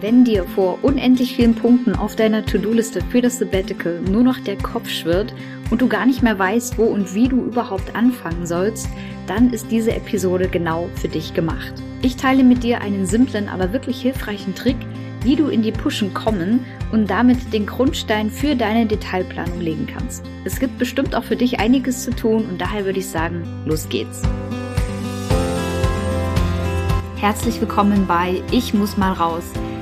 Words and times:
Wenn 0.00 0.24
dir 0.24 0.44
vor 0.44 0.78
unendlich 0.82 1.34
vielen 1.34 1.56
Punkten 1.56 1.96
auf 1.96 2.14
deiner 2.14 2.46
To-Do-Liste 2.46 3.00
für 3.10 3.20
das 3.20 3.40
Sabbatical 3.40 4.00
nur 4.00 4.22
noch 4.22 4.38
der 4.38 4.56
Kopf 4.56 4.88
schwirrt 4.88 5.34
und 5.70 5.80
du 5.80 5.88
gar 5.88 6.06
nicht 6.06 6.22
mehr 6.22 6.38
weißt, 6.38 6.78
wo 6.78 6.84
und 6.84 7.14
wie 7.14 7.26
du 7.26 7.42
überhaupt 7.42 7.96
anfangen 7.96 8.46
sollst, 8.46 8.88
dann 9.26 9.52
ist 9.52 9.72
diese 9.72 9.92
Episode 9.92 10.48
genau 10.48 10.88
für 10.94 11.08
dich 11.08 11.34
gemacht. 11.34 11.72
Ich 12.00 12.14
teile 12.14 12.44
mit 12.44 12.62
dir 12.62 12.80
einen 12.80 13.06
simplen, 13.06 13.48
aber 13.48 13.72
wirklich 13.72 14.00
hilfreichen 14.00 14.54
Trick, 14.54 14.76
wie 15.24 15.34
du 15.34 15.48
in 15.48 15.62
die 15.62 15.72
Pushen 15.72 16.14
kommen 16.14 16.64
und 16.92 17.10
damit 17.10 17.52
den 17.52 17.66
Grundstein 17.66 18.30
für 18.30 18.54
deine 18.54 18.86
Detailplanung 18.86 19.60
legen 19.60 19.88
kannst. 19.92 20.24
Es 20.44 20.60
gibt 20.60 20.78
bestimmt 20.78 21.16
auch 21.16 21.24
für 21.24 21.34
dich 21.34 21.58
einiges 21.58 22.04
zu 22.04 22.12
tun 22.12 22.46
und 22.48 22.60
daher 22.60 22.84
würde 22.84 23.00
ich 23.00 23.08
sagen, 23.08 23.42
los 23.66 23.88
geht's. 23.88 24.22
Herzlich 27.16 27.60
willkommen 27.60 28.06
bei 28.06 28.40
Ich 28.52 28.72
muss 28.74 28.96
mal 28.96 29.12
raus, 29.12 29.42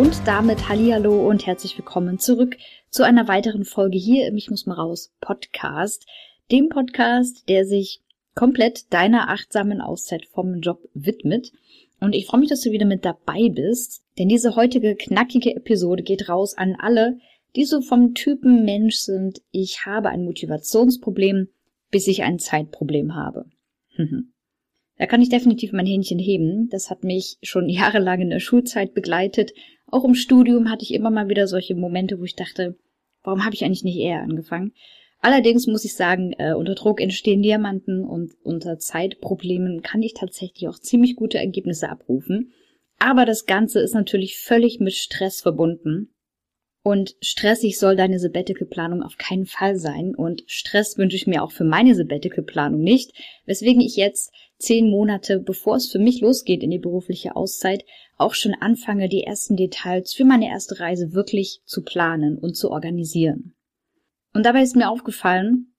Und 0.00 0.26
damit 0.26 0.70
Hallihallo 0.70 1.28
und 1.28 1.44
herzlich 1.44 1.76
willkommen 1.76 2.18
zurück 2.18 2.56
zu 2.88 3.02
einer 3.02 3.28
weiteren 3.28 3.66
Folge 3.66 3.98
hier 3.98 4.26
im 4.28 4.36
Ich 4.38 4.48
muss 4.48 4.64
mal 4.64 4.72
raus 4.72 5.12
Podcast, 5.20 6.06
dem 6.50 6.70
Podcast, 6.70 7.46
der 7.50 7.66
sich 7.66 8.00
komplett 8.34 8.90
deiner 8.94 9.28
achtsamen 9.28 9.82
Auszeit 9.82 10.24
vom 10.24 10.60
Job 10.62 10.88
widmet. 10.94 11.52
Und 12.00 12.14
ich 12.14 12.24
freue 12.24 12.40
mich, 12.40 12.48
dass 12.48 12.62
du 12.62 12.70
wieder 12.70 12.86
mit 12.86 13.04
dabei 13.04 13.50
bist, 13.50 14.02
denn 14.18 14.30
diese 14.30 14.56
heutige 14.56 14.96
knackige 14.96 15.54
Episode 15.54 16.02
geht 16.02 16.30
raus 16.30 16.56
an 16.56 16.76
alle, 16.78 17.18
die 17.54 17.66
so 17.66 17.82
vom 17.82 18.14
Typen 18.14 18.64
Mensch 18.64 18.96
sind, 18.96 19.42
ich 19.50 19.84
habe 19.84 20.08
ein 20.08 20.24
Motivationsproblem, 20.24 21.48
bis 21.90 22.06
ich 22.06 22.22
ein 22.22 22.38
Zeitproblem 22.38 23.16
habe. 23.16 23.44
da 25.00 25.06
kann 25.06 25.22
ich 25.22 25.30
definitiv 25.30 25.72
mein 25.72 25.86
Hähnchen 25.86 26.18
heben. 26.18 26.68
Das 26.68 26.90
hat 26.90 27.04
mich 27.04 27.38
schon 27.42 27.68
jahrelang 27.70 28.20
in 28.20 28.28
der 28.28 28.38
Schulzeit 28.38 28.92
begleitet. 28.92 29.54
Auch 29.90 30.04
im 30.04 30.14
Studium 30.14 30.70
hatte 30.70 30.84
ich 30.84 30.94
immer 30.94 31.10
mal 31.10 31.28
wieder 31.28 31.46
solche 31.46 31.74
Momente, 31.74 32.20
wo 32.20 32.24
ich 32.24 32.36
dachte, 32.36 32.76
warum 33.22 33.44
habe 33.44 33.54
ich 33.54 33.64
eigentlich 33.64 33.84
nicht 33.84 33.98
eher 33.98 34.22
angefangen? 34.22 34.72
Allerdings 35.20 35.66
muss 35.66 35.84
ich 35.84 35.94
sagen, 35.94 36.32
äh, 36.38 36.54
unter 36.54 36.74
Druck 36.74 37.00
entstehen 37.00 37.42
Diamanten 37.42 38.04
und 38.04 38.32
unter 38.42 38.78
Zeitproblemen 38.78 39.82
kann 39.82 40.02
ich 40.02 40.14
tatsächlich 40.14 40.68
auch 40.68 40.78
ziemlich 40.78 41.14
gute 41.14 41.38
Ergebnisse 41.38 41.90
abrufen. 41.90 42.52
Aber 42.98 43.26
das 43.26 43.46
Ganze 43.46 43.80
ist 43.80 43.94
natürlich 43.94 44.38
völlig 44.38 44.80
mit 44.80 44.94
Stress 44.94 45.40
verbunden. 45.42 46.14
Und 46.82 47.16
stressig 47.20 47.78
soll 47.78 47.96
deine 47.96 48.18
Sabbatical-Planung 48.18 49.02
auf 49.02 49.18
keinen 49.18 49.44
Fall 49.44 49.76
sein. 49.76 50.14
Und 50.14 50.42
Stress 50.46 50.96
wünsche 50.96 51.16
ich 51.16 51.26
mir 51.26 51.42
auch 51.42 51.50
für 51.50 51.64
meine 51.64 51.94
Sabbatical-Planung 51.94 52.80
nicht. 52.80 53.12
Weswegen 53.44 53.82
ich 53.82 53.96
jetzt 53.96 54.32
zehn 54.60 54.90
Monate, 54.90 55.40
bevor 55.40 55.76
es 55.76 55.90
für 55.90 55.98
mich 55.98 56.20
losgeht 56.20 56.62
in 56.62 56.70
die 56.70 56.78
berufliche 56.78 57.34
Auszeit, 57.34 57.84
auch 58.16 58.34
schon 58.34 58.54
anfange, 58.54 59.08
die 59.08 59.24
ersten 59.24 59.56
Details 59.56 60.12
für 60.12 60.24
meine 60.24 60.48
erste 60.48 60.78
Reise 60.78 61.12
wirklich 61.14 61.60
zu 61.64 61.82
planen 61.82 62.38
und 62.38 62.56
zu 62.56 62.70
organisieren. 62.70 63.54
Und 64.34 64.44
dabei 64.46 64.62
ist 64.62 64.76
mir 64.76 64.90
aufgefallen, 64.90 65.74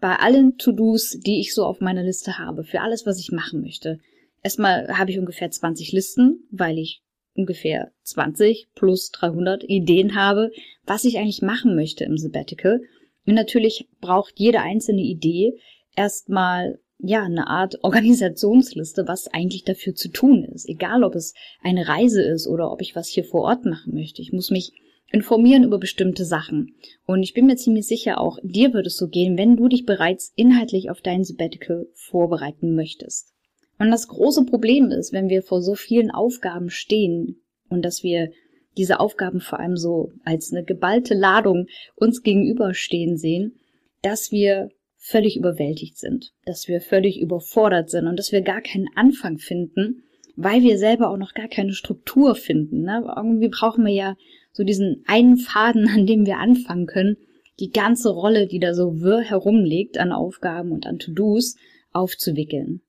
bei 0.00 0.16
allen 0.16 0.58
To-Dos, 0.58 1.18
die 1.24 1.40
ich 1.40 1.54
so 1.54 1.64
auf 1.64 1.80
meiner 1.80 2.02
Liste 2.02 2.38
habe, 2.38 2.64
für 2.64 2.80
alles, 2.80 3.06
was 3.06 3.18
ich 3.18 3.32
machen 3.32 3.62
möchte. 3.62 3.98
Erstmal 4.42 4.98
habe 4.98 5.10
ich 5.10 5.18
ungefähr 5.18 5.50
20 5.50 5.92
Listen, 5.92 6.46
weil 6.50 6.78
ich 6.78 7.02
ungefähr 7.34 7.92
20 8.02 8.68
plus 8.74 9.10
300 9.10 9.64
Ideen 9.64 10.14
habe, 10.14 10.50
was 10.84 11.04
ich 11.04 11.18
eigentlich 11.18 11.42
machen 11.42 11.74
möchte 11.74 12.04
im 12.04 12.18
Sabbatical. 12.18 12.80
Und 13.26 13.34
natürlich 13.34 13.88
braucht 14.00 14.34
jede 14.38 14.60
einzelne 14.60 15.02
Idee 15.02 15.58
erstmal 15.96 16.78
ja, 16.98 17.24
eine 17.24 17.46
Art 17.48 17.82
Organisationsliste, 17.82 19.06
was 19.06 19.28
eigentlich 19.28 19.64
dafür 19.64 19.94
zu 19.94 20.08
tun 20.08 20.44
ist. 20.44 20.68
Egal, 20.68 21.04
ob 21.04 21.14
es 21.14 21.34
eine 21.62 21.88
Reise 21.88 22.22
ist 22.22 22.46
oder 22.46 22.72
ob 22.72 22.80
ich 22.80 22.96
was 22.96 23.08
hier 23.08 23.24
vor 23.24 23.42
Ort 23.42 23.64
machen 23.64 23.94
möchte. 23.94 24.22
Ich 24.22 24.32
muss 24.32 24.50
mich 24.50 24.72
informieren 25.10 25.62
über 25.62 25.78
bestimmte 25.78 26.24
Sachen. 26.24 26.74
Und 27.06 27.22
ich 27.22 27.34
bin 27.34 27.46
mir 27.46 27.56
ziemlich 27.56 27.86
sicher, 27.86 28.20
auch 28.20 28.38
dir 28.42 28.72
wird 28.72 28.86
es 28.86 28.96
so 28.96 29.08
gehen, 29.08 29.38
wenn 29.38 29.56
du 29.56 29.68
dich 29.68 29.84
bereits 29.84 30.32
inhaltlich 30.34 30.90
auf 30.90 31.00
dein 31.00 31.24
Sabbatical 31.24 31.86
vorbereiten 31.94 32.74
möchtest. 32.74 33.32
Und 33.78 33.90
das 33.90 34.08
große 34.08 34.46
Problem 34.46 34.90
ist, 34.90 35.12
wenn 35.12 35.28
wir 35.28 35.42
vor 35.42 35.62
so 35.62 35.74
vielen 35.74 36.10
Aufgaben 36.10 36.70
stehen 36.70 37.42
und 37.68 37.84
dass 37.84 38.02
wir 38.02 38.30
diese 38.76 39.00
Aufgaben 39.00 39.40
vor 39.40 39.60
allem 39.60 39.76
so 39.76 40.12
als 40.24 40.52
eine 40.52 40.64
geballte 40.64 41.14
Ladung 41.14 41.66
uns 41.94 42.22
gegenüberstehen 42.22 43.16
sehen, 43.16 43.58
dass 44.02 44.32
wir 44.32 44.70
völlig 45.06 45.36
überwältigt 45.36 45.98
sind, 45.98 46.32
dass 46.46 46.66
wir 46.66 46.80
völlig 46.80 47.20
überfordert 47.20 47.90
sind 47.90 48.08
und 48.08 48.18
dass 48.18 48.32
wir 48.32 48.40
gar 48.40 48.60
keinen 48.60 48.88
Anfang 48.96 49.38
finden, 49.38 50.02
weil 50.34 50.62
wir 50.62 50.78
selber 50.78 51.10
auch 51.10 51.16
noch 51.16 51.32
gar 51.32 51.46
keine 51.46 51.74
Struktur 51.74 52.34
finden. 52.34 52.82
Ne? 52.82 53.04
Irgendwie 53.16 53.48
brauchen 53.48 53.84
wir 53.86 53.92
ja 53.92 54.16
so 54.52 54.64
diesen 54.64 55.04
einen 55.06 55.36
Faden, 55.36 55.88
an 55.88 56.06
dem 56.06 56.26
wir 56.26 56.38
anfangen 56.38 56.86
können, 56.86 57.16
die 57.60 57.70
ganze 57.70 58.10
Rolle, 58.10 58.48
die 58.48 58.58
da 58.58 58.74
so 58.74 59.00
wirr 59.00 59.20
herumliegt 59.20 59.96
an 59.96 60.10
Aufgaben 60.10 60.72
und 60.72 60.86
an 60.86 60.98
To-Dos, 60.98 61.56
aufzuwickeln. 61.92 62.82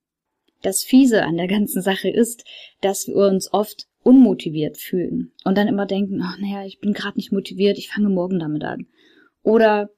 Das 0.64 0.84
Fiese 0.84 1.24
an 1.24 1.38
der 1.38 1.48
ganzen 1.48 1.84
Sache 1.84 2.10
ist, 2.10 2.44
dass 2.82 3.08
wir 3.08 3.16
uns 3.16 3.54
oft 3.54 3.86
unmotiviert 4.02 4.78
fühlen 4.78 5.34
und 5.46 5.56
dann 5.56 5.68
immer 5.68 5.86
denken, 5.86 6.20
ach 6.24 6.40
naja, 6.40 6.66
ich 6.66 6.80
bin 6.80 6.94
gerade 6.94 7.18
nicht 7.18 7.32
motiviert, 7.32 7.78
ich 7.78 7.90
fange 7.90 8.10
morgen 8.10 8.40
damit 8.40 8.64
an. 8.64 8.88
Oder 9.44 9.92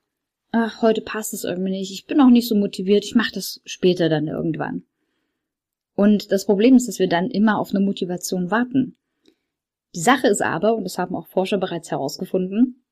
ach, 0.52 0.82
heute 0.82 1.02
passt 1.02 1.34
es 1.34 1.44
irgendwie 1.44 1.72
nicht, 1.72 1.92
ich 1.92 2.06
bin 2.06 2.22
auch 2.22 2.30
nicht 2.30 2.48
so 2.48 2.56
motiviert, 2.56 3.06
ich 3.06 3.16
mache 3.16 3.32
das 3.34 3.62
später 3.66 4.10
dann 4.10 4.28
irgendwann. 4.28 4.84
Und 5.96 6.32
das 6.32 6.46
Problem 6.46 6.76
ist, 6.76 6.88
dass 6.88 7.00
wir 7.00 7.10
dann 7.10 7.30
immer 7.30 7.60
auf 7.60 7.72
eine 7.72 7.84
Motivation 7.84 8.52
warten. 8.52 8.96
Die 9.96 10.00
Sache 10.00 10.28
ist 10.28 10.42
aber, 10.42 10.76
und 10.76 10.84
das 10.84 10.98
haben 10.98 11.16
auch 11.16 11.28
Forscher 11.28 11.58
bereits 11.58 11.92
herausgefunden, 11.92 12.84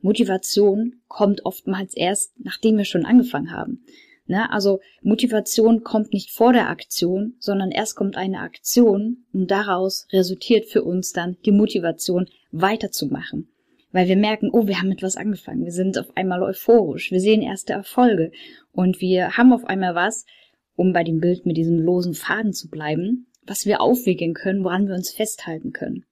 Motivation 0.00 1.00
kommt 1.08 1.44
oftmals 1.44 1.94
erst, 1.94 2.32
nachdem 2.38 2.76
wir 2.76 2.84
schon 2.84 3.06
angefangen 3.06 3.50
haben. 3.50 3.84
Ne? 4.26 4.50
Also 4.50 4.80
Motivation 5.02 5.82
kommt 5.82 6.12
nicht 6.12 6.30
vor 6.30 6.52
der 6.52 6.68
Aktion, 6.68 7.34
sondern 7.38 7.70
erst 7.70 7.96
kommt 7.96 8.16
eine 8.16 8.40
Aktion 8.40 9.24
und 9.32 9.50
daraus 9.50 10.06
resultiert 10.12 10.66
für 10.66 10.84
uns 10.84 11.12
dann 11.12 11.36
die 11.44 11.52
Motivation 11.52 12.28
weiterzumachen. 12.52 13.48
Weil 13.92 14.08
wir 14.08 14.16
merken, 14.16 14.50
oh, 14.52 14.66
wir 14.66 14.80
haben 14.80 14.92
etwas 14.92 15.16
angefangen, 15.16 15.64
wir 15.64 15.72
sind 15.72 15.98
auf 15.98 16.16
einmal 16.16 16.42
euphorisch, 16.42 17.10
wir 17.10 17.20
sehen 17.20 17.42
erste 17.42 17.72
Erfolge. 17.72 18.32
Und 18.72 19.00
wir 19.00 19.36
haben 19.36 19.52
auf 19.52 19.64
einmal 19.64 19.94
was, 19.94 20.26
um 20.74 20.92
bei 20.92 21.04
dem 21.04 21.20
Bild 21.20 21.46
mit 21.46 21.56
diesem 21.56 21.78
losen 21.78 22.14
Faden 22.14 22.52
zu 22.52 22.68
bleiben, 22.68 23.26
was 23.46 23.64
wir 23.64 23.80
aufwickeln 23.80 24.34
können, 24.34 24.64
woran 24.64 24.88
wir 24.88 24.94
uns 24.94 25.10
festhalten 25.10 25.72
können. 25.72 26.04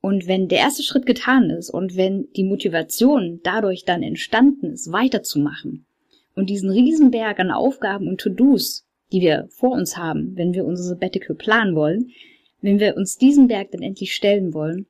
Und 0.00 0.26
wenn 0.26 0.48
der 0.48 0.58
erste 0.58 0.82
Schritt 0.82 1.06
getan 1.06 1.50
ist 1.50 1.70
und 1.70 1.96
wenn 1.96 2.28
die 2.36 2.44
Motivation 2.44 3.40
dadurch 3.42 3.84
dann 3.84 4.02
entstanden 4.02 4.72
ist, 4.72 4.92
weiterzumachen 4.92 5.86
und 6.34 6.48
diesen 6.48 6.70
Riesenberg 6.70 7.40
an 7.40 7.50
Aufgaben 7.50 8.08
und 8.08 8.20
To-Dos, 8.20 8.86
die 9.12 9.20
wir 9.20 9.48
vor 9.50 9.72
uns 9.72 9.96
haben, 9.96 10.36
wenn 10.36 10.54
wir 10.54 10.64
unsere 10.64 10.88
Sabbatical 10.88 11.34
planen 11.34 11.74
wollen, 11.74 12.10
wenn 12.60 12.78
wir 12.78 12.96
uns 12.96 13.16
diesen 13.16 13.48
Berg 13.48 13.72
dann 13.72 13.82
endlich 13.82 14.14
stellen 14.14 14.54
wollen, 14.54 14.86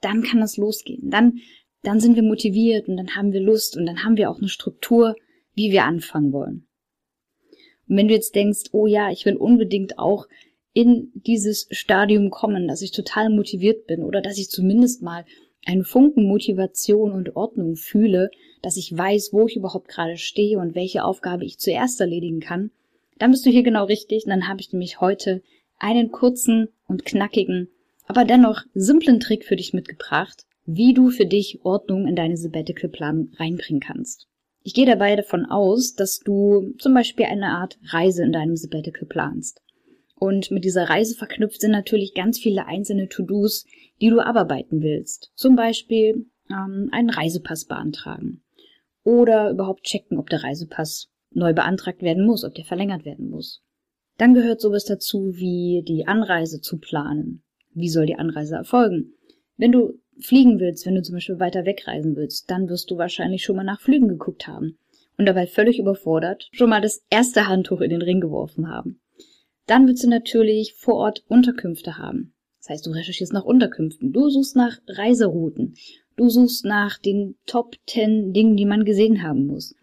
dann 0.00 0.22
kann 0.22 0.40
das 0.40 0.56
losgehen. 0.56 1.10
Dann, 1.10 1.38
dann 1.82 2.00
sind 2.00 2.16
wir 2.16 2.22
motiviert 2.22 2.88
und 2.88 2.96
dann 2.96 3.16
haben 3.16 3.32
wir 3.32 3.40
Lust 3.40 3.76
und 3.76 3.86
dann 3.86 4.04
haben 4.04 4.16
wir 4.16 4.30
auch 4.30 4.38
eine 4.38 4.48
Struktur, 4.48 5.14
wie 5.54 5.70
wir 5.70 5.84
anfangen 5.84 6.32
wollen. 6.32 6.66
Und 7.88 7.96
wenn 7.96 8.08
du 8.08 8.14
jetzt 8.14 8.34
denkst, 8.34 8.70
oh 8.72 8.86
ja, 8.86 9.10
ich 9.10 9.26
will 9.26 9.36
unbedingt 9.36 9.98
auch 9.98 10.26
in 10.72 11.10
dieses 11.14 11.66
Stadium 11.70 12.30
kommen, 12.30 12.68
dass 12.68 12.82
ich 12.82 12.92
total 12.92 13.30
motiviert 13.30 13.86
bin 13.86 14.04
oder 14.04 14.20
dass 14.20 14.38
ich 14.38 14.50
zumindest 14.50 15.02
mal 15.02 15.24
einen 15.66 15.84
Funken 15.84 16.26
Motivation 16.26 17.12
und 17.12 17.36
Ordnung 17.36 17.76
fühle, 17.76 18.30
dass 18.62 18.76
ich 18.76 18.96
weiß, 18.96 19.30
wo 19.32 19.46
ich 19.46 19.56
überhaupt 19.56 19.88
gerade 19.88 20.16
stehe 20.16 20.58
und 20.58 20.74
welche 20.74 21.04
Aufgabe 21.04 21.44
ich 21.44 21.58
zuerst 21.58 22.00
erledigen 22.00 22.40
kann, 22.40 22.70
dann 23.18 23.32
bist 23.32 23.44
du 23.44 23.50
hier 23.50 23.62
genau 23.62 23.84
richtig 23.84 24.24
und 24.24 24.30
dann 24.30 24.48
habe 24.48 24.60
ich 24.60 24.72
nämlich 24.72 25.00
heute 25.00 25.42
einen 25.78 26.10
kurzen 26.10 26.68
und 26.86 27.04
knackigen, 27.04 27.68
aber 28.10 28.24
dennoch 28.24 28.64
simplen 28.74 29.20
Trick 29.20 29.44
für 29.44 29.54
dich 29.54 29.72
mitgebracht, 29.72 30.44
wie 30.66 30.94
du 30.94 31.10
für 31.10 31.26
dich 31.26 31.60
Ordnung 31.62 32.08
in 32.08 32.16
deine 32.16 32.36
Sabbatical-Planung 32.36 33.30
reinbringen 33.38 33.78
kannst. 33.78 34.26
Ich 34.64 34.74
gehe 34.74 34.84
dabei 34.84 35.14
davon 35.14 35.46
aus, 35.46 35.94
dass 35.94 36.18
du 36.18 36.74
zum 36.78 36.92
Beispiel 36.92 37.26
eine 37.26 37.50
Art 37.50 37.78
Reise 37.84 38.24
in 38.24 38.32
deinem 38.32 38.56
Sabbatical 38.56 39.06
planst. 39.06 39.62
Und 40.16 40.50
mit 40.50 40.64
dieser 40.64 40.90
Reise 40.90 41.14
verknüpft 41.14 41.60
sind 41.60 41.70
natürlich 41.70 42.12
ganz 42.12 42.40
viele 42.40 42.66
einzelne 42.66 43.08
To-Dos, 43.08 43.64
die 44.00 44.10
du 44.10 44.18
abarbeiten 44.18 44.82
willst. 44.82 45.30
Zum 45.36 45.54
Beispiel 45.54 46.26
ähm, 46.50 46.88
einen 46.90 47.10
Reisepass 47.10 47.66
beantragen 47.66 48.42
oder 49.04 49.52
überhaupt 49.52 49.84
checken, 49.84 50.18
ob 50.18 50.28
der 50.30 50.42
Reisepass 50.42 51.12
neu 51.30 51.52
beantragt 51.52 52.02
werden 52.02 52.26
muss, 52.26 52.42
ob 52.42 52.56
der 52.56 52.64
verlängert 52.64 53.04
werden 53.04 53.30
muss. 53.30 53.62
Dann 54.18 54.34
gehört 54.34 54.60
sowas 54.60 54.84
dazu 54.84 55.30
wie 55.36 55.84
die 55.86 56.08
Anreise 56.08 56.60
zu 56.60 56.78
planen. 56.78 57.44
Wie 57.72 57.88
soll 57.88 58.06
die 58.06 58.16
Anreise 58.16 58.56
erfolgen? 58.56 59.14
Wenn 59.56 59.72
du 59.72 59.98
fliegen 60.20 60.60
willst, 60.60 60.86
wenn 60.86 60.94
du 60.94 61.02
zum 61.02 61.14
Beispiel 61.14 61.38
weiter 61.38 61.64
wegreisen 61.64 62.16
willst, 62.16 62.50
dann 62.50 62.68
wirst 62.68 62.90
du 62.90 62.98
wahrscheinlich 62.98 63.42
schon 63.42 63.56
mal 63.56 63.64
nach 63.64 63.80
Flügen 63.80 64.08
geguckt 64.08 64.46
haben 64.46 64.78
und 65.16 65.26
dabei 65.26 65.46
völlig 65.46 65.78
überfordert 65.78 66.48
schon 66.52 66.70
mal 66.70 66.80
das 66.80 67.04
erste 67.10 67.46
Handtuch 67.46 67.80
in 67.80 67.90
den 67.90 68.02
Ring 68.02 68.20
geworfen 68.20 68.68
haben. 68.68 69.00
Dann 69.66 69.86
willst 69.86 70.02
du 70.02 70.08
natürlich 70.08 70.74
vor 70.74 70.94
Ort 70.94 71.24
Unterkünfte 71.28 71.98
haben. 71.98 72.32
Das 72.58 72.70
heißt, 72.70 72.86
du 72.86 72.90
recherchierst 72.90 73.32
nach 73.32 73.44
Unterkünften, 73.44 74.12
du 74.12 74.28
suchst 74.28 74.56
nach 74.56 74.78
Reiserouten, 74.86 75.74
du 76.16 76.28
suchst 76.28 76.64
nach 76.64 76.98
den 76.98 77.36
Top 77.46 77.76
10 77.86 78.32
Dingen, 78.32 78.56
die 78.56 78.66
man 78.66 78.84
gesehen 78.84 79.22
haben 79.22 79.46
muss. 79.46 79.74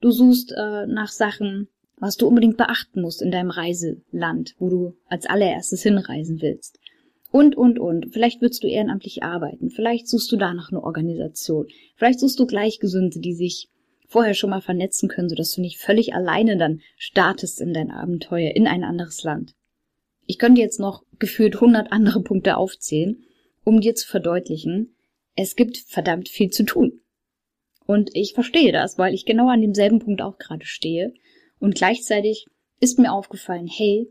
Du 0.00 0.10
suchst 0.10 0.52
äh, 0.52 0.86
nach 0.86 1.08
Sachen, 1.08 1.68
was 1.98 2.16
du 2.16 2.26
unbedingt 2.26 2.56
beachten 2.56 3.00
musst 3.00 3.22
in 3.22 3.30
deinem 3.30 3.50
Reiseland, 3.50 4.54
wo 4.58 4.68
du 4.68 4.96
als 5.06 5.26
allererstes 5.26 5.82
hinreisen 5.82 6.42
willst. 6.42 6.78
Und, 7.36 7.54
und, 7.54 7.78
und. 7.78 8.14
Vielleicht 8.14 8.40
willst 8.40 8.64
du 8.64 8.66
ehrenamtlich 8.66 9.22
arbeiten. 9.22 9.68
Vielleicht 9.68 10.08
suchst 10.08 10.32
du 10.32 10.38
da 10.38 10.54
noch 10.54 10.70
eine 10.70 10.82
Organisation. 10.82 11.68
Vielleicht 11.94 12.18
suchst 12.18 12.38
du 12.38 12.46
Gleichgesinnte, 12.46 13.20
die 13.20 13.34
sich 13.34 13.68
vorher 14.08 14.32
schon 14.32 14.48
mal 14.48 14.62
vernetzen 14.62 15.10
können, 15.10 15.28
sodass 15.28 15.52
du 15.52 15.60
nicht 15.60 15.76
völlig 15.76 16.14
alleine 16.14 16.56
dann 16.56 16.80
startest 16.96 17.60
in 17.60 17.74
dein 17.74 17.90
Abenteuer 17.90 18.52
in 18.56 18.66
ein 18.66 18.84
anderes 18.84 19.22
Land. 19.22 19.54
Ich 20.24 20.38
könnte 20.38 20.62
jetzt 20.62 20.80
noch 20.80 21.02
gefühlt 21.18 21.60
hundert 21.60 21.92
andere 21.92 22.22
Punkte 22.22 22.56
aufzählen, 22.56 23.22
um 23.64 23.82
dir 23.82 23.94
zu 23.94 24.08
verdeutlichen, 24.08 24.96
es 25.34 25.56
gibt 25.56 25.76
verdammt 25.76 26.30
viel 26.30 26.48
zu 26.48 26.64
tun. 26.64 27.02
Und 27.84 28.08
ich 28.14 28.32
verstehe 28.32 28.72
das, 28.72 28.96
weil 28.96 29.12
ich 29.12 29.26
genau 29.26 29.50
an 29.50 29.60
demselben 29.60 29.98
Punkt 29.98 30.22
auch 30.22 30.38
gerade 30.38 30.64
stehe. 30.64 31.12
Und 31.58 31.74
gleichzeitig 31.74 32.46
ist 32.80 32.98
mir 32.98 33.12
aufgefallen, 33.12 33.66
hey, 33.66 34.10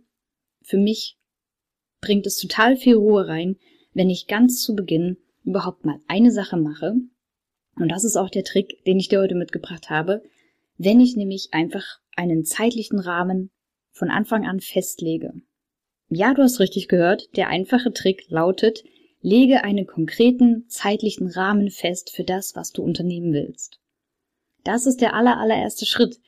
für 0.61 0.77
mich 0.77 1.17
bringt 2.05 2.27
es 2.27 2.37
total 2.37 2.77
viel 2.77 2.95
Ruhe 2.95 3.27
rein, 3.27 3.57
wenn 3.93 4.11
ich 4.11 4.27
ganz 4.27 4.61
zu 4.61 4.75
Beginn 4.75 5.17
überhaupt 5.43 5.85
mal 5.85 5.99
eine 6.07 6.31
Sache 6.31 6.55
mache. 6.55 6.95
Und 7.77 7.89
das 7.89 8.03
ist 8.03 8.15
auch 8.15 8.29
der 8.29 8.43
Trick, 8.43 8.83
den 8.85 8.99
ich 8.99 9.09
dir 9.09 9.19
heute 9.19 9.35
mitgebracht 9.35 9.89
habe. 9.89 10.21
Wenn 10.77 11.01
ich 11.01 11.15
nämlich 11.15 11.49
einfach 11.51 11.99
einen 12.15 12.45
zeitlichen 12.45 12.99
Rahmen 12.99 13.49
von 13.91 14.09
Anfang 14.09 14.45
an 14.45 14.59
festlege. 14.59 15.33
Ja, 16.09 16.33
du 16.33 16.43
hast 16.43 16.59
richtig 16.59 16.87
gehört. 16.87 17.35
Der 17.35 17.47
einfache 17.47 17.91
Trick 17.91 18.25
lautet, 18.29 18.83
Lege 19.21 19.63
einen 19.63 19.87
konkreten 19.87 20.65
zeitlichen 20.67 21.27
Rahmen 21.27 21.71
fest 21.71 22.11
für 22.11 22.23
das, 22.23 22.55
was 22.55 22.71
du 22.71 22.83
unternehmen 22.83 23.33
willst. 23.33 23.79
Das 24.63 24.85
ist 24.85 25.01
der 25.01 25.15
aller, 25.15 25.39
allererste 25.39 25.87
Schritt. 25.87 26.19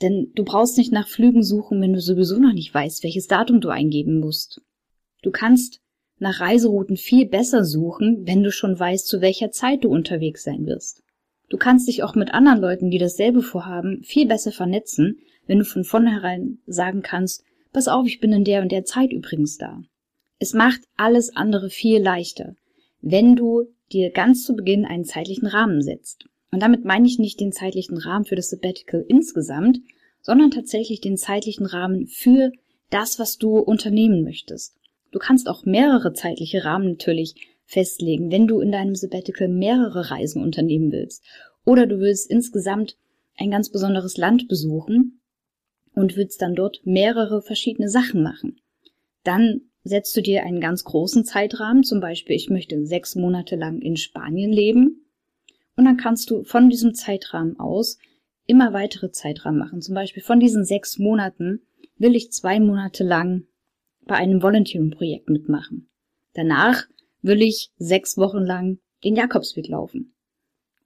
Denn 0.00 0.32
du 0.34 0.44
brauchst 0.44 0.78
nicht 0.78 0.92
nach 0.92 1.08
Flügen 1.08 1.42
suchen, 1.42 1.82
wenn 1.82 1.92
du 1.92 2.00
sowieso 2.00 2.38
noch 2.38 2.54
nicht 2.54 2.72
weißt, 2.72 3.04
welches 3.04 3.26
Datum 3.26 3.60
du 3.60 3.68
eingeben 3.68 4.18
musst. 4.20 4.62
Du 5.22 5.30
kannst 5.30 5.80
nach 6.18 6.40
Reiserouten 6.40 6.96
viel 6.96 7.26
besser 7.26 7.64
suchen, 7.64 8.26
wenn 8.26 8.42
du 8.42 8.50
schon 8.50 8.78
weißt, 8.78 9.06
zu 9.06 9.20
welcher 9.20 9.50
Zeit 9.50 9.84
du 9.84 9.88
unterwegs 9.88 10.44
sein 10.44 10.66
wirst. 10.66 11.02
Du 11.48 11.58
kannst 11.58 11.88
dich 11.88 12.02
auch 12.02 12.14
mit 12.14 12.32
anderen 12.32 12.60
Leuten, 12.60 12.90
die 12.90 12.98
dasselbe 12.98 13.42
vorhaben, 13.42 14.02
viel 14.02 14.26
besser 14.26 14.52
vernetzen, 14.52 15.18
wenn 15.46 15.58
du 15.58 15.64
von 15.64 15.84
vornherein 15.84 16.58
sagen 16.66 17.02
kannst, 17.02 17.44
pass 17.72 17.88
auf, 17.88 18.06
ich 18.06 18.20
bin 18.20 18.32
in 18.32 18.44
der 18.44 18.62
und 18.62 18.72
der 18.72 18.84
Zeit 18.84 19.12
übrigens 19.12 19.58
da. 19.58 19.82
Es 20.38 20.54
macht 20.54 20.80
alles 20.96 21.34
andere 21.36 21.70
viel 21.70 22.02
leichter, 22.02 22.56
wenn 23.00 23.36
du 23.36 23.68
dir 23.92 24.10
ganz 24.10 24.44
zu 24.44 24.54
Beginn 24.54 24.84
einen 24.84 25.04
zeitlichen 25.04 25.46
Rahmen 25.46 25.82
setzt. 25.82 26.26
Und 26.50 26.60
damit 26.60 26.84
meine 26.84 27.06
ich 27.06 27.18
nicht 27.18 27.40
den 27.40 27.52
zeitlichen 27.52 27.98
Rahmen 27.98 28.24
für 28.24 28.36
das 28.36 28.50
Sabbatical 28.50 29.04
insgesamt, 29.06 29.80
sondern 30.20 30.50
tatsächlich 30.50 31.00
den 31.00 31.16
zeitlichen 31.16 31.66
Rahmen 31.66 32.06
für 32.06 32.50
das, 32.90 33.18
was 33.18 33.38
du 33.38 33.58
unternehmen 33.58 34.24
möchtest. 34.24 34.74
Du 35.16 35.20
kannst 35.20 35.48
auch 35.48 35.64
mehrere 35.64 36.12
zeitliche 36.12 36.66
Rahmen 36.66 36.90
natürlich 36.90 37.36
festlegen, 37.64 38.30
wenn 38.30 38.46
du 38.46 38.60
in 38.60 38.70
deinem 38.70 38.94
Sabbatical 38.94 39.48
mehrere 39.48 40.10
Reisen 40.10 40.42
unternehmen 40.42 40.92
willst. 40.92 41.24
Oder 41.64 41.86
du 41.86 42.00
willst 42.00 42.30
insgesamt 42.30 42.98
ein 43.38 43.50
ganz 43.50 43.70
besonderes 43.70 44.18
Land 44.18 44.46
besuchen 44.46 45.22
und 45.94 46.18
willst 46.18 46.42
dann 46.42 46.54
dort 46.54 46.82
mehrere 46.84 47.40
verschiedene 47.40 47.88
Sachen 47.88 48.22
machen. 48.22 48.60
Dann 49.24 49.62
setzt 49.84 50.14
du 50.18 50.20
dir 50.20 50.42
einen 50.42 50.60
ganz 50.60 50.84
großen 50.84 51.24
Zeitrahmen, 51.24 51.82
zum 51.82 52.00
Beispiel 52.00 52.36
ich 52.36 52.50
möchte 52.50 52.84
sechs 52.84 53.14
Monate 53.14 53.56
lang 53.56 53.80
in 53.80 53.96
Spanien 53.96 54.52
leben, 54.52 55.06
und 55.76 55.86
dann 55.86 55.96
kannst 55.96 56.28
du 56.28 56.44
von 56.44 56.68
diesem 56.68 56.92
Zeitrahmen 56.94 57.58
aus 57.58 57.96
immer 58.44 58.74
weitere 58.74 59.12
Zeitrahmen 59.12 59.58
machen. 59.58 59.80
Zum 59.80 59.94
Beispiel 59.94 60.22
von 60.22 60.40
diesen 60.40 60.66
sechs 60.66 60.98
Monaten 60.98 61.62
will 61.96 62.14
ich 62.14 62.32
zwei 62.32 62.60
Monate 62.60 63.02
lang 63.02 63.46
bei 64.06 64.16
einem 64.16 64.42
Volunteering-Projekt 64.42 65.28
mitmachen. 65.28 65.88
Danach 66.32 66.84
will 67.22 67.42
ich 67.42 67.70
sechs 67.76 68.16
Wochen 68.16 68.44
lang 68.44 68.78
den 69.04 69.16
Jakobsweg 69.16 69.68
laufen. 69.68 70.14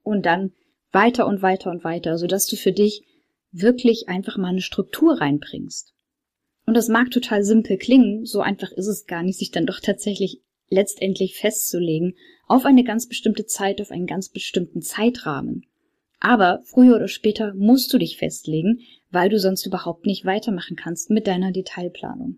Und 0.03 0.25
dann 0.25 0.51
weiter 0.91 1.27
und 1.27 1.41
weiter 1.41 1.71
und 1.71 1.83
weiter, 1.83 2.17
sodass 2.17 2.47
du 2.47 2.55
für 2.55 2.71
dich 2.71 3.03
wirklich 3.51 4.09
einfach 4.09 4.37
mal 4.37 4.49
eine 4.49 4.61
Struktur 4.61 5.21
reinbringst. 5.21 5.93
Und 6.65 6.75
das 6.75 6.87
mag 6.87 7.11
total 7.11 7.43
simpel 7.43 7.77
klingen, 7.77 8.25
so 8.25 8.41
einfach 8.41 8.71
ist 8.71 8.87
es 8.87 9.05
gar 9.05 9.23
nicht, 9.23 9.39
sich 9.39 9.51
dann 9.51 9.65
doch 9.65 9.79
tatsächlich 9.79 10.41
letztendlich 10.69 11.35
festzulegen 11.35 12.15
auf 12.47 12.65
eine 12.65 12.83
ganz 12.83 13.07
bestimmte 13.07 13.45
Zeit, 13.45 13.81
auf 13.81 13.91
einen 13.91 14.07
ganz 14.07 14.29
bestimmten 14.29 14.81
Zeitrahmen. 14.81 15.65
Aber 16.19 16.61
früher 16.65 16.95
oder 16.95 17.07
später 17.07 17.53
musst 17.55 17.91
du 17.93 17.97
dich 17.97 18.17
festlegen, 18.17 18.79
weil 19.09 19.29
du 19.29 19.39
sonst 19.39 19.65
überhaupt 19.65 20.05
nicht 20.05 20.23
weitermachen 20.23 20.77
kannst 20.77 21.09
mit 21.09 21.27
deiner 21.27 21.51
Detailplanung. 21.51 22.37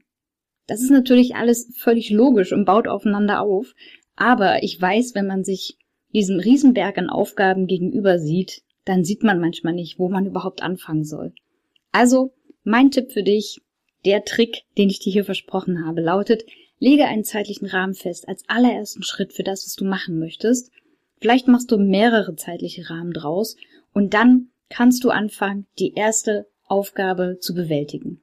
Das 0.68 0.82
ist 0.82 0.92
natürlich 0.92 1.36
alles 1.36 1.74
völlig 1.78 2.10
logisch 2.10 2.54
und 2.54 2.66
baut 2.66 2.88
aufeinander 2.88 3.42
auf, 3.42 3.74
aber 4.16 4.64
ich 4.64 4.80
weiß, 4.80 5.16
wenn 5.16 5.28
man 5.28 5.44
sich 5.44 5.78
diesem 6.14 6.40
Riesenberg 6.40 6.98
an 6.98 7.10
Aufgaben 7.10 7.68
gegenüber 7.68 8.20
sieht, 8.20 8.62
dann 8.86 9.04
sieht 9.04 9.24
man 9.24 9.40
manchmal 9.40 9.74
nicht, 9.74 10.00
wo 10.00 10.10
man 10.10 10.26
überhaupt 10.26 10.62
anfangen 10.62 11.04
soll. 11.04 11.34
Also, 11.92 12.34
mein 12.64 12.92
Tipp 12.92 13.12
für 13.12 13.24
dich, 13.24 13.62
der 14.06 14.24
Trick, 14.24 14.64
den 14.78 14.90
ich 14.90 15.00
dir 15.00 15.12
hier 15.12 15.26
versprochen 15.26 15.86
habe, 15.86 16.02
lautet, 16.02 16.44
lege 16.80 17.06
einen 17.06 17.24
zeitlichen 17.24 17.68
Rahmen 17.68 17.94
fest 17.94 18.28
als 18.28 18.44
allerersten 18.48 19.04
Schritt 19.04 19.34
für 19.34 19.44
das, 19.44 19.66
was 19.66 19.76
du 19.76 19.86
machen 19.86 20.20
möchtest. 20.20 20.72
Vielleicht 21.20 21.48
machst 21.48 21.72
du 21.72 21.78
mehrere 21.78 22.36
zeitliche 22.36 22.90
Rahmen 22.90 23.14
draus 23.14 23.56
und 23.94 24.14
dann 24.14 24.50
kannst 24.70 25.04
du 25.04 25.10
anfangen, 25.10 25.68
die 25.80 25.94
erste 25.94 26.48
Aufgabe 26.66 27.38
zu 27.40 27.54
bewältigen. 27.54 28.22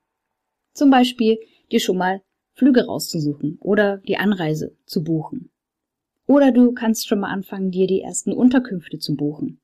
Zum 0.74 0.90
Beispiel 0.90 1.38
dir 1.70 1.80
schon 1.80 1.96
mal 1.96 2.22
Flüge 2.60 2.84
rauszusuchen 2.84 3.56
oder 3.62 4.02
die 4.06 4.18
Anreise 4.18 4.76
zu 4.84 5.02
buchen. 5.02 5.50
Oder 6.26 6.52
du 6.52 6.72
kannst 6.72 7.08
schon 7.08 7.20
mal 7.20 7.32
anfangen, 7.32 7.70
dir 7.70 7.86
die 7.86 8.02
ersten 8.02 8.34
Unterkünfte 8.34 8.98
zu 8.98 9.16
buchen. 9.16 9.62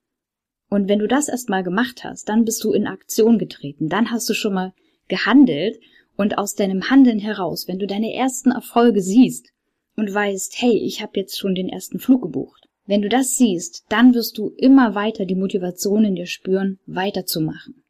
Und 0.70 0.88
wenn 0.88 0.98
du 0.98 1.06
das 1.06 1.28
erstmal 1.28 1.62
gemacht 1.62 2.04
hast, 2.04 2.26
dann 2.30 2.46
bist 2.46 2.64
du 2.64 2.72
in 2.72 2.86
Aktion 2.86 3.38
getreten, 3.38 3.90
dann 3.90 4.10
hast 4.10 4.26
du 4.30 4.32
schon 4.32 4.54
mal 4.54 4.72
gehandelt 5.08 5.78
und 6.16 6.38
aus 6.38 6.54
deinem 6.54 6.88
Handeln 6.88 7.18
heraus, 7.18 7.68
wenn 7.68 7.78
du 7.78 7.86
deine 7.86 8.14
ersten 8.14 8.50
Erfolge 8.50 9.02
siehst 9.02 9.52
und 9.94 10.12
weißt, 10.12 10.54
hey, 10.56 10.72
ich 10.72 11.02
habe 11.02 11.20
jetzt 11.20 11.38
schon 11.38 11.54
den 11.54 11.68
ersten 11.68 11.98
Flug 11.98 12.22
gebucht. 12.22 12.66
Wenn 12.86 13.02
du 13.02 13.10
das 13.10 13.36
siehst, 13.36 13.84
dann 13.90 14.14
wirst 14.14 14.38
du 14.38 14.54
immer 14.56 14.94
weiter 14.94 15.26
die 15.26 15.34
Motivation 15.34 16.06
in 16.06 16.14
dir 16.14 16.26
spüren, 16.26 16.78
weiterzumachen. 16.86 17.84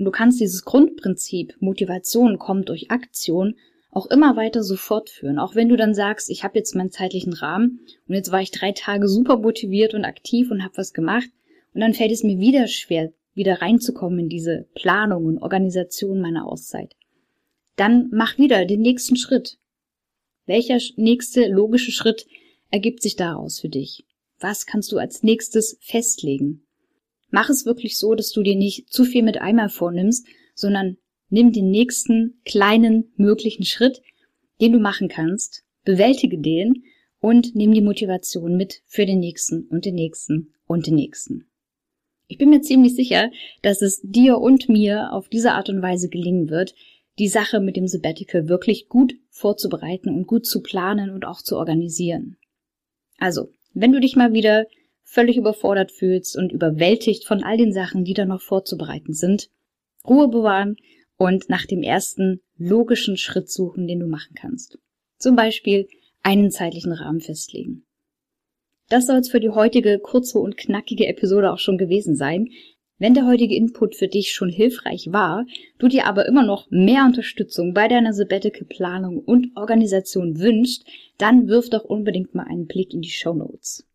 Und 0.00 0.06
du 0.06 0.10
kannst 0.10 0.40
dieses 0.40 0.64
Grundprinzip, 0.64 1.54
Motivation 1.60 2.40
kommt 2.40 2.68
durch 2.68 2.90
Aktion, 2.90 3.54
auch 3.90 4.06
immer 4.06 4.36
weiter 4.36 4.62
so 4.62 4.76
fortführen. 4.76 5.38
Auch 5.38 5.54
wenn 5.54 5.68
du 5.68 5.76
dann 5.76 5.94
sagst, 5.94 6.30
ich 6.30 6.44
habe 6.44 6.58
jetzt 6.58 6.74
meinen 6.74 6.90
zeitlichen 6.90 7.32
Rahmen 7.32 7.80
und 8.08 8.14
jetzt 8.14 8.30
war 8.32 8.40
ich 8.40 8.50
drei 8.50 8.72
Tage 8.72 9.08
super 9.08 9.38
motiviert 9.38 9.94
und 9.94 10.04
aktiv 10.04 10.50
und 10.50 10.62
habe 10.62 10.76
was 10.76 10.92
gemacht 10.92 11.28
und 11.74 11.80
dann 11.80 11.94
fällt 11.94 12.12
es 12.12 12.22
mir 12.22 12.38
wieder 12.38 12.66
schwer, 12.68 13.12
wieder 13.34 13.60
reinzukommen 13.60 14.20
in 14.20 14.28
diese 14.28 14.68
Planung 14.74 15.26
und 15.26 15.38
Organisation 15.38 16.20
meiner 16.20 16.46
Auszeit 16.46 16.94
dann 17.80 18.10
mach 18.12 18.36
wieder 18.36 18.66
den 18.66 18.82
nächsten 18.82 19.16
Schritt. 19.16 19.58
Welcher 20.44 20.78
nächste 20.96 21.48
logische 21.48 21.92
Schritt 21.92 22.26
ergibt 22.70 23.02
sich 23.02 23.16
daraus 23.16 23.58
für 23.58 23.70
dich? 23.70 24.04
Was 24.38 24.66
kannst 24.66 24.92
du 24.92 24.98
als 24.98 25.22
nächstes 25.22 25.78
festlegen? 25.80 26.66
Mach 27.30 27.48
es 27.48 27.64
wirklich 27.64 27.96
so, 27.96 28.14
dass 28.14 28.32
du 28.32 28.42
dir 28.42 28.54
nicht 28.54 28.92
zu 28.92 29.04
viel 29.04 29.22
mit 29.22 29.40
einmal 29.40 29.70
vornimmst, 29.70 30.26
sondern 30.54 30.98
nimm 31.30 31.52
den 31.52 31.70
nächsten 31.70 32.40
kleinen 32.44 33.12
möglichen 33.16 33.64
Schritt, 33.64 34.02
den 34.60 34.72
du 34.72 34.78
machen 34.78 35.08
kannst, 35.08 35.64
bewältige 35.84 36.38
den 36.38 36.84
und 37.20 37.54
nimm 37.54 37.72
die 37.72 37.80
Motivation 37.80 38.56
mit 38.56 38.82
für 38.86 39.06
den 39.06 39.20
nächsten 39.20 39.66
und 39.68 39.84
den 39.84 39.94
nächsten 39.94 40.52
und 40.66 40.86
den 40.86 40.94
nächsten. 40.96 41.46
Ich 42.26 42.38
bin 42.38 42.50
mir 42.50 42.60
ziemlich 42.60 42.94
sicher, 42.94 43.30
dass 43.62 43.82
es 43.82 44.00
dir 44.02 44.38
und 44.38 44.68
mir 44.68 45.12
auf 45.12 45.28
diese 45.28 45.52
Art 45.52 45.68
und 45.68 45.82
Weise 45.82 46.08
gelingen 46.08 46.48
wird, 46.48 46.74
die 47.18 47.28
Sache 47.28 47.60
mit 47.60 47.76
dem 47.76 47.88
Sabbatical 47.88 48.48
wirklich 48.48 48.88
gut 48.88 49.14
vorzubereiten 49.30 50.10
und 50.10 50.26
gut 50.26 50.46
zu 50.46 50.62
planen 50.62 51.10
und 51.10 51.26
auch 51.26 51.42
zu 51.42 51.56
organisieren. 51.56 52.36
Also, 53.18 53.50
wenn 53.74 53.92
du 53.92 54.00
dich 54.00 54.16
mal 54.16 54.32
wieder 54.32 54.66
völlig 55.02 55.36
überfordert 55.36 55.90
fühlst 55.90 56.36
und 56.36 56.52
überwältigt 56.52 57.24
von 57.24 57.42
all 57.42 57.56
den 57.56 57.72
Sachen, 57.72 58.04
die 58.04 58.14
da 58.14 58.24
noch 58.24 58.40
vorzubereiten 58.40 59.12
sind, 59.12 59.50
Ruhe 60.06 60.28
bewahren 60.28 60.76
und 61.20 61.50
nach 61.50 61.66
dem 61.66 61.82
ersten 61.82 62.40
logischen 62.56 63.18
Schritt 63.18 63.50
suchen, 63.50 63.86
den 63.86 64.00
du 64.00 64.06
machen 64.06 64.34
kannst. 64.34 64.78
Zum 65.18 65.36
Beispiel 65.36 65.86
einen 66.22 66.50
zeitlichen 66.50 66.92
Rahmen 66.92 67.20
festlegen. 67.20 67.84
Das 68.88 69.06
soll 69.06 69.18
es 69.18 69.28
für 69.28 69.38
die 69.38 69.50
heutige 69.50 69.98
kurze 69.98 70.38
und 70.38 70.56
knackige 70.56 71.06
Episode 71.06 71.52
auch 71.52 71.58
schon 71.58 71.76
gewesen 71.76 72.16
sein. 72.16 72.48
Wenn 72.96 73.12
der 73.12 73.26
heutige 73.26 73.54
Input 73.54 73.96
für 73.96 74.08
dich 74.08 74.32
schon 74.32 74.48
hilfreich 74.48 75.08
war, 75.12 75.44
du 75.78 75.88
dir 75.88 76.06
aber 76.06 76.24
immer 76.24 76.42
noch 76.42 76.70
mehr 76.70 77.04
Unterstützung 77.04 77.74
bei 77.74 77.86
deiner 77.86 78.14
Sabbatical 78.14 78.66
Planung 78.66 79.18
und 79.18 79.54
Organisation 79.56 80.40
wünschst, 80.40 80.86
dann 81.18 81.48
wirf 81.48 81.68
doch 81.68 81.84
unbedingt 81.84 82.34
mal 82.34 82.46
einen 82.46 82.66
Blick 82.66 82.94
in 82.94 83.02
die 83.02 83.10
Show 83.10 83.34
Notes. 83.34 83.86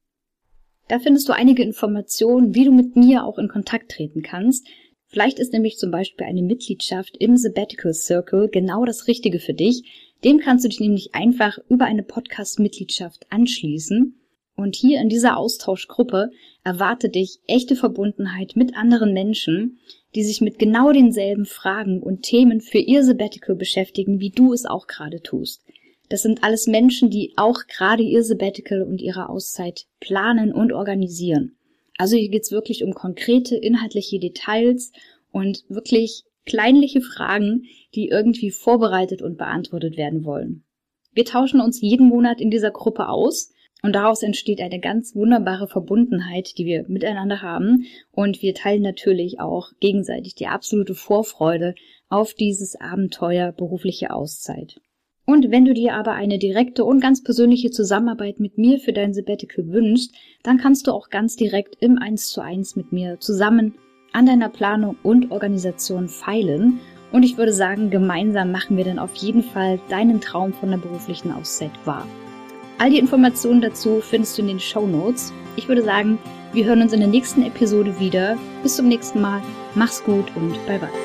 Da 0.87 0.99
findest 0.99 1.27
du 1.27 1.33
einige 1.33 1.63
Informationen, 1.63 2.53
wie 2.53 2.65
du 2.65 2.71
mit 2.71 2.95
mir 2.95 3.23
auch 3.23 3.39
in 3.39 3.47
Kontakt 3.47 3.91
treten 3.91 4.21
kannst. 4.21 4.67
Vielleicht 5.07 5.39
ist 5.39 5.53
nämlich 5.53 5.77
zum 5.77 5.91
Beispiel 5.91 6.25
eine 6.25 6.41
Mitgliedschaft 6.41 7.15
im 7.17 7.37
Sabbatical 7.37 7.93
Circle 7.93 8.49
genau 8.49 8.85
das 8.85 9.07
Richtige 9.07 9.39
für 9.39 9.53
dich. 9.53 9.83
Dem 10.23 10.39
kannst 10.39 10.65
du 10.65 10.69
dich 10.69 10.79
nämlich 10.79 11.13
einfach 11.13 11.57
über 11.69 11.85
eine 11.85 12.03
Podcast-Mitgliedschaft 12.03 13.25
anschließen. 13.29 14.19
Und 14.55 14.75
hier 14.75 15.01
in 15.01 15.09
dieser 15.09 15.37
Austauschgruppe 15.37 16.31
erwartet 16.63 17.15
dich 17.15 17.39
echte 17.47 17.75
Verbundenheit 17.75 18.55
mit 18.55 18.75
anderen 18.75 19.13
Menschen, 19.13 19.79
die 20.15 20.23
sich 20.23 20.41
mit 20.41 20.57
genau 20.57 20.91
denselben 20.91 21.45
Fragen 21.45 22.01
und 22.01 22.23
Themen 22.23 22.61
für 22.61 22.77
ihr 22.77 23.03
Sabbatical 23.03 23.55
beschäftigen, 23.55 24.19
wie 24.19 24.29
du 24.29 24.53
es 24.53 24.65
auch 24.65 24.87
gerade 24.87 25.21
tust. 25.21 25.61
Das 26.09 26.21
sind 26.21 26.43
alles 26.43 26.67
Menschen, 26.67 27.09
die 27.09 27.33
auch 27.35 27.61
gerade 27.67 28.03
ihr 28.03 28.23
Sabbatical 28.23 28.83
und 28.83 29.01
ihre 29.01 29.29
Auszeit 29.29 29.87
planen 29.99 30.53
und 30.53 30.71
organisieren. 30.71 31.57
Also 31.97 32.17
hier 32.17 32.29
geht's 32.29 32.51
wirklich 32.51 32.83
um 32.83 32.93
konkrete 32.93 33.55
inhaltliche 33.55 34.19
Details 34.19 34.91
und 35.31 35.63
wirklich 35.69 36.23
kleinliche 36.45 37.01
Fragen, 37.01 37.63
die 37.95 38.07
irgendwie 38.07 38.51
vorbereitet 38.51 39.21
und 39.21 39.37
beantwortet 39.37 39.97
werden 39.97 40.25
wollen. 40.25 40.63
Wir 41.13 41.25
tauschen 41.25 41.61
uns 41.61 41.81
jeden 41.81 42.07
Monat 42.07 42.41
in 42.41 42.51
dieser 42.51 42.71
Gruppe 42.71 43.07
aus 43.07 43.51
und 43.81 43.93
daraus 43.93 44.23
entsteht 44.23 44.61
eine 44.61 44.79
ganz 44.79 45.15
wunderbare 45.15 45.67
Verbundenheit, 45.67 46.57
die 46.57 46.65
wir 46.65 46.85
miteinander 46.87 47.41
haben. 47.41 47.85
Und 48.11 48.41
wir 48.41 48.53
teilen 48.53 48.81
natürlich 48.81 49.39
auch 49.39 49.71
gegenseitig 49.79 50.35
die 50.35 50.47
absolute 50.47 50.95
Vorfreude 50.95 51.75
auf 52.09 52.33
dieses 52.33 52.75
Abenteuer 52.75 53.51
berufliche 53.51 54.11
Auszeit. 54.11 54.81
Und 55.25 55.49
wenn 55.49 55.65
du 55.65 55.73
dir 55.73 55.95
aber 55.95 56.11
eine 56.11 56.37
direkte 56.37 56.85
und 56.85 56.99
ganz 56.99 57.23
persönliche 57.23 57.71
Zusammenarbeit 57.71 58.39
mit 58.39 58.57
mir 58.57 58.79
für 58.79 58.93
dein 58.93 59.13
Sabbatical 59.13 59.67
wünschst, 59.69 60.13
dann 60.43 60.57
kannst 60.57 60.85
du 60.85 60.91
auch 60.91 61.09
ganz 61.09 61.35
direkt 61.35 61.77
im 61.79 61.97
1 61.97 62.29
zu 62.29 62.41
1 62.41 62.75
mit 62.75 62.91
mir 62.91 63.19
zusammen 63.19 63.73
an 64.13 64.27
deiner 64.27 64.49
Planung 64.49 64.97
und 65.03 65.31
Organisation 65.31 66.07
feilen. 66.07 66.79
Und 67.11 67.23
ich 67.23 67.37
würde 67.37 67.53
sagen, 67.53 67.89
gemeinsam 67.89 68.51
machen 68.51 68.77
wir 68.77 68.85
dann 68.85 68.99
auf 68.99 69.15
jeden 69.15 69.43
Fall 69.43 69.79
deinen 69.89 70.21
Traum 70.21 70.53
von 70.53 70.69
der 70.69 70.77
beruflichen 70.77 71.31
Auszeit 71.31 71.71
wahr. 71.85 72.07
All 72.77 72.89
die 72.89 72.99
Informationen 72.99 73.61
dazu 73.61 74.01
findest 74.01 74.37
du 74.37 74.41
in 74.41 74.49
den 74.49 74.59
Show 74.59 74.85
Notes. 74.85 75.33
Ich 75.55 75.67
würde 75.67 75.81
sagen, 75.81 76.19
wir 76.53 76.65
hören 76.65 76.81
uns 76.81 76.93
in 76.93 76.99
der 76.99 77.09
nächsten 77.09 77.43
Episode 77.43 77.99
wieder. 77.99 78.37
Bis 78.63 78.75
zum 78.75 78.87
nächsten 78.87 79.21
Mal. 79.21 79.41
Mach's 79.75 80.03
gut 80.03 80.25
und 80.35 80.53
bye 80.67 80.79
bye. 80.79 81.04